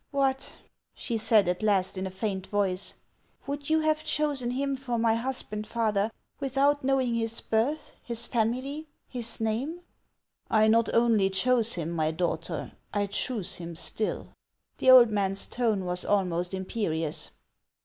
"What!" 0.09 0.55
she 0.95 1.15
said 1.19 1.47
at 1.47 1.61
last 1.61 1.95
in 1.95 2.07
a 2.07 2.09
faint 2.09 2.47
voice," 2.47 2.95
would 3.45 3.69
you 3.69 3.81
have 3.81 4.03
chosen 4.03 4.49
him 4.49 4.75
for 4.75 4.97
my 4.97 5.13
husband, 5.13 5.67
father, 5.67 6.09
without 6.39 6.83
knowing 6.83 7.13
his 7.13 7.39
birth, 7.39 7.91
his 8.01 8.25
family, 8.25 8.87
his 9.07 9.39
name?"" 9.39 9.81
I 10.49 10.67
not 10.67 10.91
only 10.95 11.29
chose 11.29 11.75
him, 11.75 11.91
my 11.91 12.09
daughter, 12.09 12.71
I 12.91 13.05
choose 13.05 13.57
him 13.57 13.75
still." 13.75 14.29
The 14.79 14.89
old 14.89 15.11
man's 15.11 15.45
tone 15.45 15.85
was 15.85 16.03
almost 16.03 16.55
imperious. 16.55 17.29